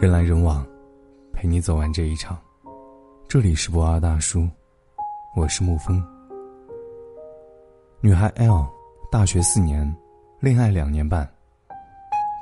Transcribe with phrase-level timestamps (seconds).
[0.00, 0.64] 人来人往，
[1.32, 2.38] 陪你走完这一场。
[3.26, 4.48] 这里是博二大叔，
[5.34, 6.02] 我是沐风。
[8.00, 8.66] 女孩 L，
[9.10, 9.92] 大学四年，
[10.40, 11.28] 恋爱两年半。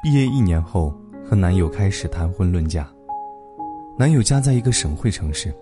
[0.03, 0.95] 毕业一年后，
[1.25, 2.87] 和男友开始谈婚论嫁。
[3.99, 5.55] 男友家在一个省会城市，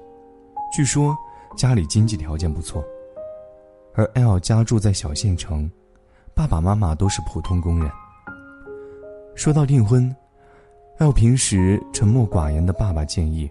[0.72, 1.16] 据说
[1.56, 2.84] 家里经济条件不错。
[3.94, 5.70] 而 L 家住在小县城，
[6.34, 7.88] 爸爸妈妈都是普通工人。
[9.36, 10.14] 说到订婚
[10.98, 13.50] ，L 平时沉默寡言的爸爸建议，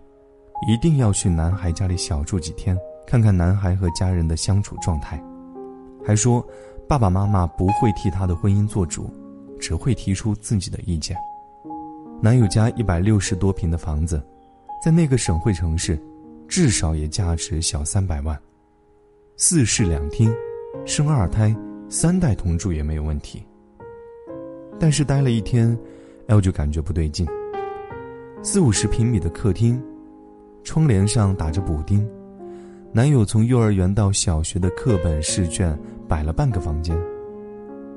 [0.68, 5.22] 一定要去男孩家里小住几天，看看男孩和家人的相处状态，
[6.06, 6.46] 还说
[6.88, 9.10] 爸爸妈妈不会替他的婚姻做主，
[9.60, 11.18] 只会提出自己的意见。
[12.22, 14.24] 男友家一百六十多平的房子，
[14.84, 16.02] 在那个省会城市，
[16.48, 18.40] 至少也价值小三百万。
[19.36, 20.34] 四室两厅，
[20.86, 21.54] 生二胎，
[21.90, 23.46] 三代同住也没有问题。
[24.80, 25.78] 但是待了一天
[26.28, 27.28] ，L 就感觉不对劲。
[28.46, 29.82] 四五十平米的客厅，
[30.66, 32.06] 窗帘上打着补丁，
[32.92, 36.94] 男友从幼儿园到小学的课本试卷摆了半个房间，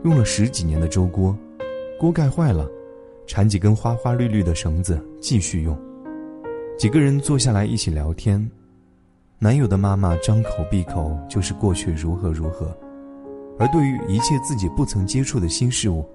[0.04, 1.36] 用了十几年的粥锅，
[1.98, 2.64] 锅盖坏了，
[3.26, 5.76] 缠几根花花绿绿的绳子继续用。
[6.78, 8.48] 几个人坐下来一起聊天。
[9.40, 12.72] 男友的妈妈张口闭口就是过去如何如何，
[13.58, 16.06] 而对于一切自己不曾接触的新事物，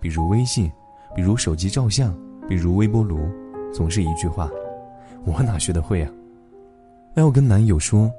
[0.00, 0.72] 比如微信，
[1.14, 3.28] 比如手机照相，比如微波炉，
[3.74, 4.48] 总是一句话
[5.26, 6.10] ：“我哪学得会啊？”
[7.16, 8.10] 要跟男友说：“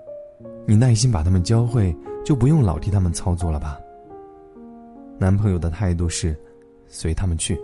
[0.67, 3.79] 你耐心把他们教会，就不用老替他们操作了吧。”
[5.17, 6.35] 男朋友的态度是
[6.87, 7.59] ：“随他们去。”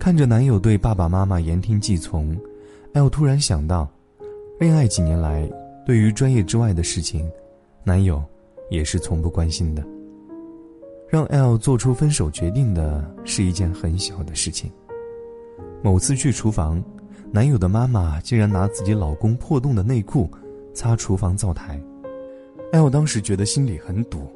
[0.00, 2.36] 看着男友对爸爸妈妈言听计从
[2.94, 3.88] ，L 突然想到。
[4.60, 5.50] 恋爱几年来，
[5.84, 7.28] 对于专业之外的事情，
[7.82, 8.22] 男友
[8.70, 9.84] 也是从不关心的。
[11.08, 14.70] 让 L 做出分手决定的是一件很小的事情。
[15.84, 16.82] 某次去厨房，
[17.30, 20.30] 男友的妈妈竟然拿自己老公破洞的内裤
[20.72, 21.78] 擦厨房灶台。
[22.72, 24.26] L 当时觉得心里很堵，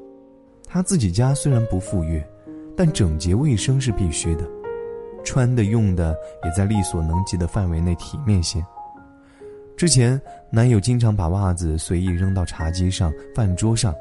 [0.67, 2.23] 他自己家虽然不富裕，
[2.77, 4.47] 但整洁卫生是必须的，
[5.25, 6.15] 穿的用的
[6.45, 8.63] 也在力所能及的范围内体面些。
[9.75, 10.21] 之前，
[10.53, 13.95] 男友经常把袜子随意扔到茶几上、饭桌上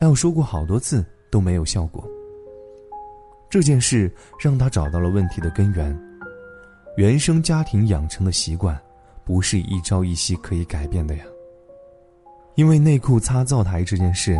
[0.00, 2.06] ，L 说过好多次都没有效果。
[3.48, 5.98] 这件事让他找到了问题的根源：
[6.96, 8.78] 原生家庭养成的习惯，
[9.24, 11.24] 不是一朝一夕可以改变的呀。
[12.54, 14.38] 因为内裤擦灶台这件事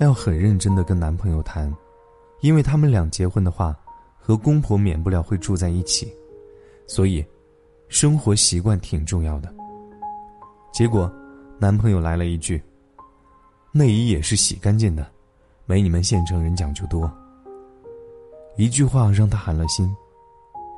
[0.00, 1.70] 要很认真的跟男朋友谈，
[2.40, 3.76] 因为他们俩结婚的话，
[4.18, 6.10] 和公婆免不了会住在一起，
[6.86, 7.22] 所以，
[7.88, 9.54] 生活习惯挺重要的。
[10.72, 11.12] 结果，
[11.58, 12.62] 男朋友来了一句
[13.72, 15.06] ：“内衣也是洗干净的，
[15.66, 17.12] 没你们县城人讲究多。”
[18.56, 19.94] 一句话让他寒了心。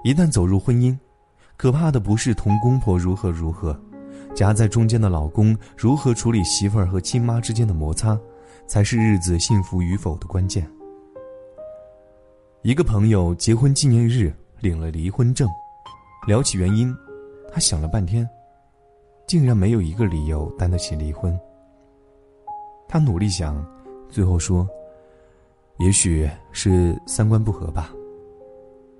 [0.04, 0.96] 一旦走入婚姻，
[1.56, 3.78] 可怕的不是同公婆如何如何，
[4.34, 8.18] 夹在中间的老公如何处理媳妇儿和亲妈之间的摩擦，
[8.66, 10.68] 才是日子幸福与否的关键。
[12.62, 15.48] 一个朋友结婚纪念日领了离婚证，
[16.26, 16.94] 聊起原因，
[17.52, 18.28] 他想了半天。
[19.26, 21.36] 竟然没有一个理由担得起离婚。
[22.86, 23.66] 他努力想，
[24.08, 24.64] 最后说
[25.80, 27.92] ：“也许是三观不合吧。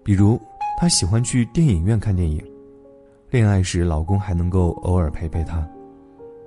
[0.03, 0.37] 比如，
[0.77, 2.43] 她喜欢去电影院看电影，
[3.31, 5.67] 恋爱时老公还能够偶尔陪陪她，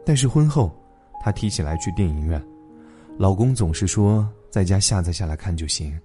[0.06, 0.72] 但是婚后，
[1.20, 2.42] 她提起来去电影院，
[3.18, 5.98] 老公总是说在家下载下来看就行。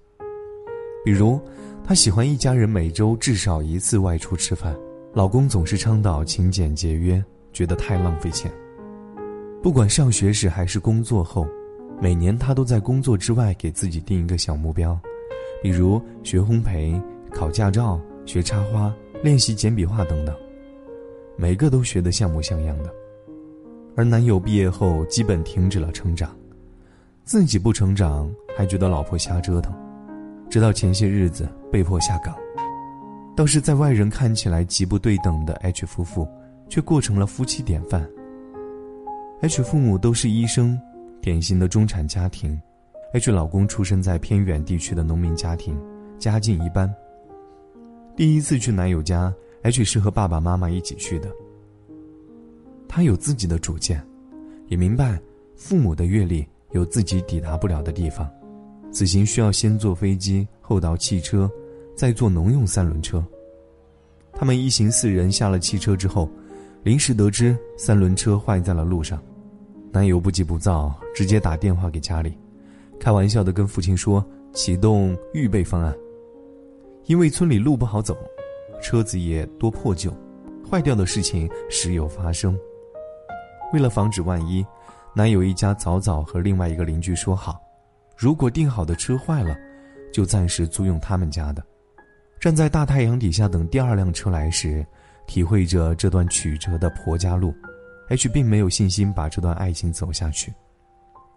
[1.03, 1.39] 比如，
[1.83, 4.75] 他喜欢一家人每周至少一次外出吃饭，
[5.13, 7.23] 老公总是倡导勤俭节约。”
[7.55, 8.51] 觉得太浪费钱。
[9.63, 11.47] 不管上学时还是工作后，
[12.01, 14.99] 每年他都在工作之外给自己定一个小目标，
[15.63, 18.93] 比如学烘焙、考驾照、学插花、
[19.23, 20.35] 练习简笔画等等，
[21.37, 22.93] 每个都学得像模像样的。
[23.95, 26.35] 而男友毕业后基本停止了成长，
[27.23, 29.73] 自己不成长还觉得老婆瞎折腾，
[30.49, 32.35] 直到前些日子被迫下岗。
[33.35, 36.27] 倒是在外人看起来极不对等的 H 夫妇。
[36.67, 38.03] 却过成了夫妻典范。
[39.41, 40.75] H 父母都是医生，
[41.21, 42.59] 典型的中产家庭。
[43.13, 45.79] H 老公出生在偏远地区的农民家庭，
[46.17, 46.91] 家境一般。
[48.15, 49.33] 第一次去男友家
[49.63, 51.29] ，H 是和爸爸妈妈一起去的。
[52.87, 54.01] 他有自己的主见，
[54.67, 55.19] 也明白
[55.55, 58.29] 父母的阅历有自己抵达不了的地方。
[58.89, 61.51] 此行需要先坐飞机，后到汽车，
[61.93, 63.21] 再坐农用三轮车。
[64.31, 66.29] 他们一行四人下了汽车之后。
[66.83, 69.19] 临时得知三轮车坏在了路上，
[69.91, 72.37] 男友不急不躁，直接打电话给家里，
[72.99, 74.23] 开玩笑的跟父亲说
[74.53, 75.91] 启动预备方案。
[77.07, 78.17] 因为村里路不好走，
[78.81, 80.11] 车子也多破旧，
[80.69, 82.57] 坏掉的事情时有发生。
[83.71, 84.65] 为了防止万一，
[85.13, 87.61] 男友一家早早和另外一个邻居说好，
[88.17, 89.55] 如果订好的车坏了，
[90.11, 91.63] 就暂时租用他们家的。
[92.39, 94.85] 站在大太阳底下等第二辆车来时，
[95.27, 97.53] 体会着这段曲折的婆家路
[98.09, 100.51] ，H 并没有信心把这段爱情走下去。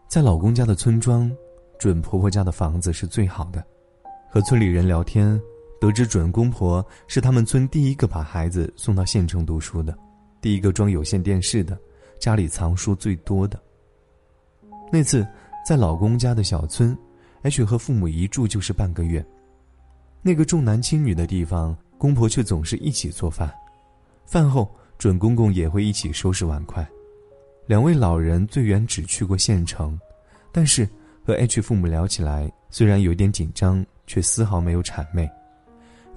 [0.09, 1.31] 在老公家的村庄，
[1.79, 3.63] 准婆婆家的房子是最好的。
[4.31, 5.41] 和村里人聊天，
[5.81, 9.97] 得知准公婆是他们村第一个把孩子送到县城读书的，
[10.41, 11.79] 第一个装有线电视的，
[12.19, 13.61] 家里藏书最多的。
[14.91, 15.27] 那次
[15.65, 16.97] 在老公家的小村
[17.43, 19.25] ，H 和父母一住就是半个月。
[20.21, 23.53] 那个重男轻女的地方，公婆却总是一起做饭，
[24.27, 26.85] 饭后准公公也会一起收拾碗筷。
[27.67, 29.97] 两位老人最远只去过县城，
[30.51, 30.89] 但是
[31.25, 35.31] 和 H 父母聊起来，虽然有点紧张，却丝毫没有谄媚。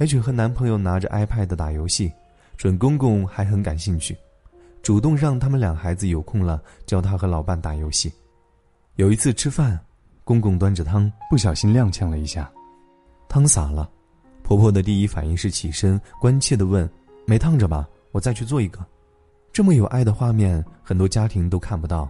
[0.01, 2.11] H 和男朋友拿着 iPad 打游戏，
[2.57, 4.17] 准公公还很感兴趣，
[4.81, 8.11] 主动让他们两孩子有空了教他和老伴打游戏。
[8.95, 9.79] 有一次吃饭，
[10.23, 12.51] 公公端着汤不小心踉跄了一下，
[13.29, 13.87] 汤洒了。
[14.41, 16.89] 婆婆的第一反应是起身，关切地问
[17.27, 17.87] ：“没烫着吧？
[18.11, 18.83] 我再去做一个。”
[19.53, 22.09] 这么有爱的画面，很多家庭都看不到。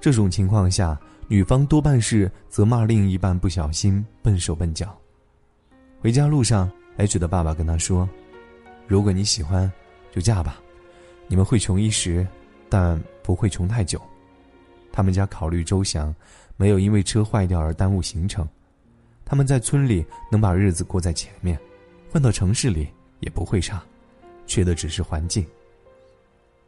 [0.00, 4.96] 这种情况下，女方多半是责骂另一半不小心、笨手笨脚。
[6.00, 8.08] 回家路上，H 的爸爸跟他说
[8.86, 9.70] ：“如果你喜欢，
[10.12, 10.60] 就嫁吧。
[11.26, 12.26] 你们会穷一时，
[12.68, 14.00] 但不会穷太久。”
[14.92, 16.14] 他们家考虑周详，
[16.56, 18.46] 没有因为车坏掉而耽误行程。
[19.24, 21.58] 他们在村里能把日子过在前面，
[22.10, 22.88] 换到城市里
[23.20, 23.82] 也不会差，
[24.46, 25.46] 缺的只是环境。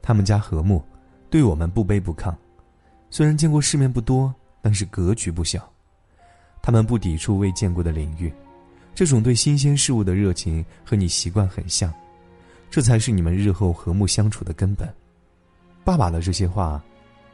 [0.03, 0.82] 他们家和睦，
[1.29, 2.35] 对我们不卑不亢。
[3.11, 4.32] 虽然见过世面不多，
[4.62, 5.69] 但是格局不小。
[6.62, 8.32] 他们不抵触未见过的领域，
[8.94, 11.92] 这种对新鲜事物的热情和你习惯很像，
[12.70, 14.88] 这才是你们日后和睦相处的根本。
[15.84, 16.82] 爸爸的这些话。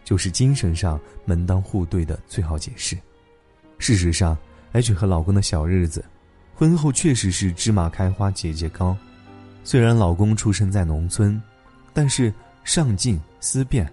[0.07, 2.97] 就是精神上门当户对的最好解释。
[3.77, 4.39] 事实上
[4.71, 6.05] ，H 和老公的小日子，
[6.55, 8.97] 婚后确实是芝麻开花节节高。
[9.65, 11.43] 虽然老公出生在农村，
[11.93, 12.33] 但是
[12.63, 13.93] 上进思变。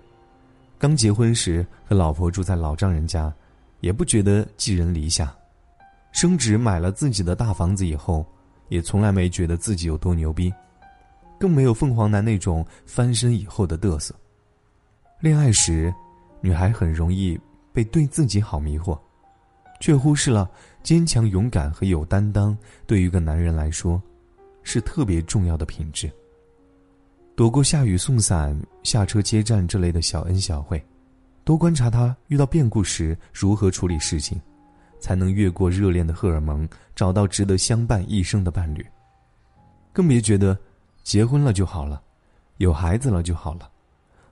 [0.78, 3.34] 刚结婚时和老婆住在老丈人家，
[3.80, 5.36] 也不觉得寄人篱下。
[6.14, 8.26] 升职买了自己的大房子以后，
[8.70, 10.54] 也从来没觉得自己有多牛逼，
[11.38, 14.16] 更没有凤凰男那种翻身以后的嘚瑟。
[15.20, 15.94] 恋爱时。
[16.46, 17.40] 女孩很容易
[17.72, 19.00] 被对自己好迷惑，
[19.80, 20.52] 却忽视了
[20.84, 24.04] 坚强、勇敢和有担当对于一个男人来说
[24.62, 26.12] 是特别重要的品质。
[27.34, 30.86] 躲过下雨送伞、下车接站这类的小恩小惠，
[31.46, 34.38] 多观察他遇到变故时如何处理事情，
[35.04, 36.66] 才能越过热恋的荷尔蒙，
[36.96, 38.86] 找到值得相伴一生的伴侣。
[39.92, 40.58] 更别觉得
[41.04, 42.02] 结婚了就好了，
[42.56, 43.70] 有孩子了就好了。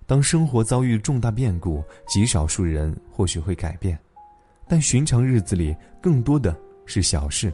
[0.08, 4.00] 当生活遭遇重大变故，极少数人或许会改变，
[4.66, 7.52] 但寻常日子里更多的是小事。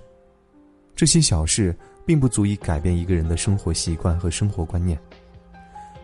[0.96, 1.76] 这些小事
[2.06, 4.96] 并不足以改变一个人的生活习惯和生活观念。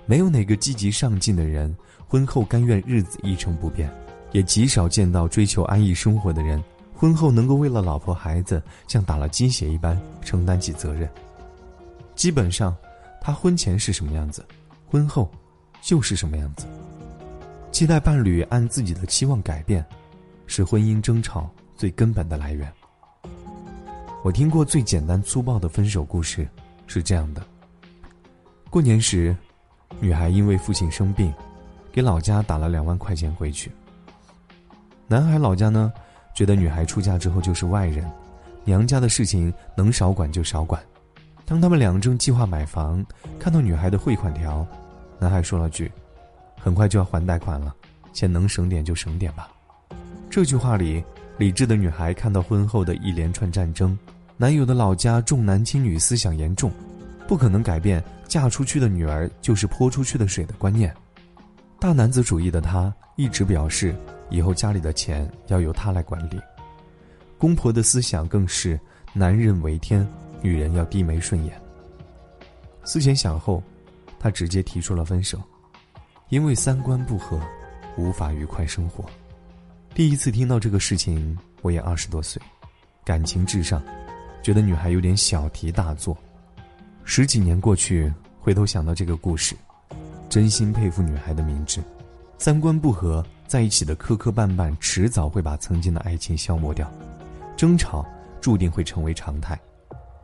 [0.07, 1.73] 没有哪个积极上进的人
[2.07, 3.87] 婚后甘愿日子一成不变，
[4.31, 6.61] 也极少见到追求安逸生活的人
[6.95, 11.09] 婚后能够为了老婆孩子像打了鸡血一般承担起责任。
[12.15, 12.75] 基本上，
[13.21, 14.45] 他婚前是什么样子，
[14.89, 15.29] 婚后。
[15.85, 16.65] 就是什么样子。
[17.69, 19.85] 期待伴侣按自己的期望改变，
[20.47, 22.71] 是婚姻争吵最根本的来源。
[24.23, 26.47] 我听过最简单粗暴的分手故事，
[26.87, 27.43] 是这样的：
[28.69, 29.35] 过年时，
[29.99, 31.33] 女孩因为父亲生病，
[31.91, 33.69] 给老家打了两万块钱回去。
[35.05, 35.91] 男孩老家呢，
[36.33, 38.09] 觉得女孩出嫁之后就是外人，
[38.65, 40.81] 娘家的事情能少管就少管。
[41.45, 43.05] 当他们俩正计划买房，
[43.39, 44.65] 看到女孩的汇款条。
[45.19, 45.91] 男孩说了句
[46.59, 47.73] ：“很快就要还贷款了，
[48.13, 49.49] 钱能省点就省点吧。”
[50.29, 51.03] 这句话里，
[51.37, 53.97] 理智的女孩看到婚后的一连串战争，
[54.35, 56.71] 男友的老家重男轻女思想严重，
[57.27, 60.93] 不可能改变嫁出去的女儿就是泼出去的水的观念。
[61.79, 63.95] 大男子主义的他一直表示，
[64.33, 66.37] 以后家里的钱要由他来管理。
[67.37, 68.77] 公婆的思想更是
[69.13, 70.05] 男人为天，
[70.41, 71.57] 女人要低眉顺眼。
[72.83, 73.63] 思前想后。
[74.19, 75.37] 他直接提出了分手，
[76.29, 77.37] 因为三观不合，
[77.97, 79.03] 无法愉快生活。
[79.93, 82.41] 第一次听到这个事情，我也二十多岁，
[83.03, 83.83] 感情至上，
[84.41, 86.17] 觉得女孩有点小题大做。
[87.03, 88.09] 十几年过去，
[88.39, 89.57] 回头想到这个故事，
[90.29, 91.83] 真心佩服女孩的明智。
[92.37, 96.91] 三观不合在一起的磕磕绊绊，迟早会把曾经的爱情消磨掉，
[97.55, 98.05] 争吵
[98.41, 99.59] 注定会成为常态。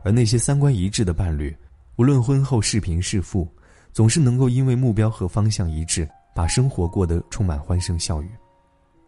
[0.02, 1.54] 而那些三观一致的伴侣。
[1.96, 3.46] 无论婚后是贫是富，
[3.92, 8.30] 总是能够因为目标和方向一致，把生活过得充满欢声笑语。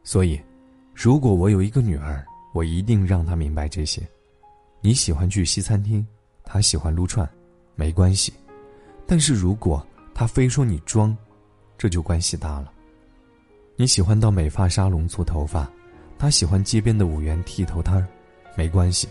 [0.05, 0.39] 所以，
[0.95, 4.07] 如果我有一个女儿，我一定让她明白这些。
[4.83, 6.07] 你喜欢去西餐厅，
[6.45, 7.27] 她喜欢撸串，
[7.77, 8.31] 没关系。
[9.07, 11.17] 但是如果她非说你装，
[11.79, 12.72] 这就关系大了。
[13.77, 15.71] 你喜欢到美发沙龙做头发，
[16.19, 18.07] 他喜欢街边的五元剃头摊儿，
[18.55, 19.09] 没关系。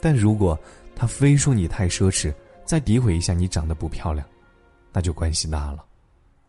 [0.00, 0.58] 但如果
[0.94, 4.26] 他非说你太奢侈，再诋毁一下你长得不漂亮，
[4.92, 5.84] 那就关系大了。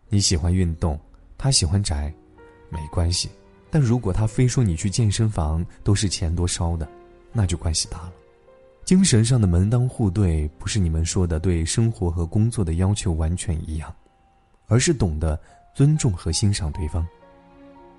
[0.09, 0.99] 你喜欢运动，
[1.37, 2.13] 他喜欢宅，
[2.69, 3.29] 没关系。
[3.69, 6.87] 但如果他非说你去健身房都是钱多烧的，
[7.31, 8.13] 那就关系大了。
[8.83, 13.93] 精神上的门当户对，不是你们说的对生活和工作的要求完全一样，
[14.67, 15.39] 而是懂得
[15.75, 17.05] 尊重和欣赏对方。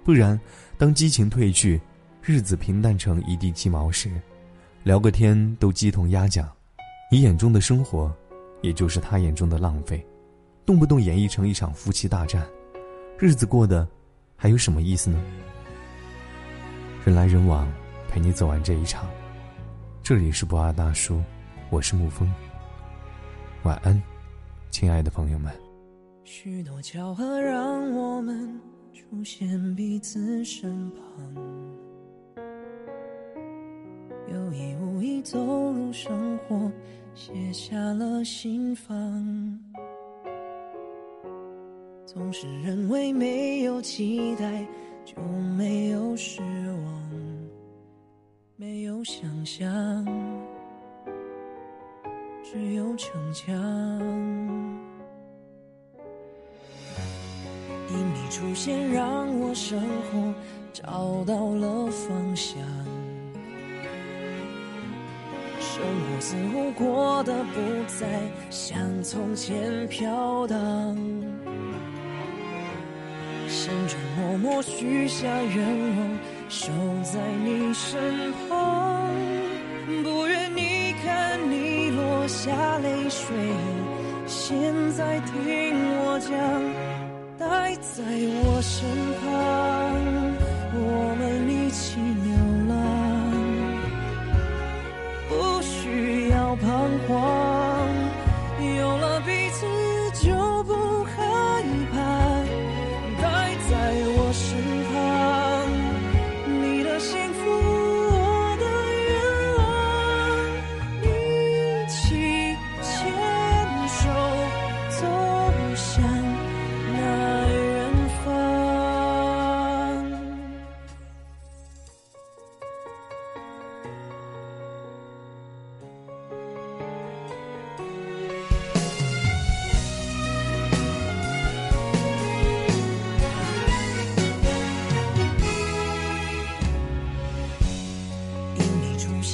[0.08, 0.40] 不然，
[0.78, 1.78] 当激情褪去，
[2.22, 4.10] 日子平淡成一地鸡毛时，
[4.82, 6.50] 聊个天都鸡同鸭讲，
[7.10, 8.10] 你眼中的生活，
[8.62, 10.02] 也就是他眼中的浪费，
[10.64, 12.42] 动不动演绎成一场夫妻大战，
[13.18, 13.86] 日子过得
[14.34, 15.22] 还有什么意思呢？
[17.04, 17.70] 人来人往，
[18.08, 19.06] 陪你走完这一场。
[20.02, 21.22] 这里是不二大叔，
[21.68, 22.32] 我是沐风。
[23.62, 24.02] 晚安，
[24.70, 25.52] 亲爱的朋友们。
[26.24, 28.58] 许多巧合让我们
[28.98, 32.42] 出现彼此身旁，
[34.28, 36.70] 有意无意走入生活，
[37.14, 39.58] 写下了心房。
[42.04, 44.66] 总是认为没有期待。
[45.04, 45.22] 就
[45.56, 47.10] 没有失望，
[48.56, 50.04] 没有想象，
[52.44, 54.87] 只有逞强。
[58.28, 60.34] 出现，让我生活
[60.72, 62.58] 找到了方向。
[65.60, 68.06] 生活似乎过得不再
[68.50, 70.58] 像从前飘荡。
[73.48, 75.66] 心中默默许下愿
[75.96, 76.18] 望，
[76.48, 76.68] 守
[77.02, 79.08] 在你身旁。
[80.02, 83.34] 不愿你看你落下泪水，
[84.26, 87.07] 现在听我讲，
[87.38, 88.84] 待在我身
[89.20, 89.24] 旁，
[90.74, 92.00] 我们一起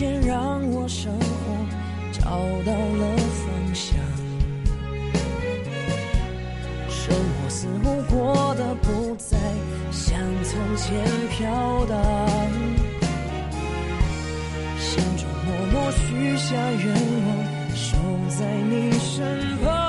[0.05, 1.25] 也让我生活
[2.13, 2.21] 找
[2.67, 3.97] 到了方向，
[6.91, 9.39] 生活似乎过得不再
[9.91, 11.97] 像从前飘荡，
[14.79, 16.87] 心中默默许下愿
[17.27, 17.27] 望，
[17.75, 17.97] 守
[18.29, 19.84] 在你身旁，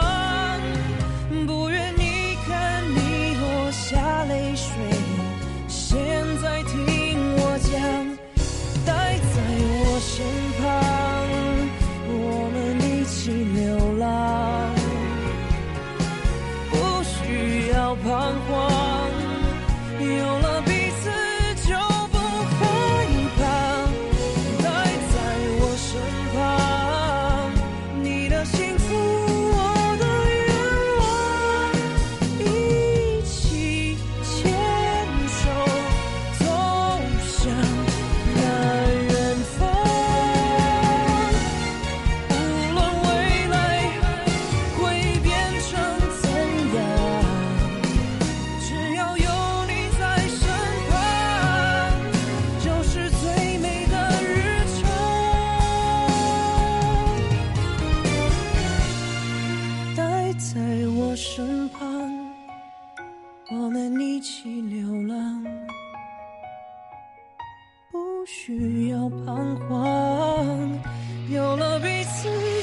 [68.26, 70.82] 不需要彷徨，
[71.30, 72.55] 有了彼此。